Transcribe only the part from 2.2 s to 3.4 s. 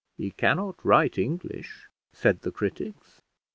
the critics.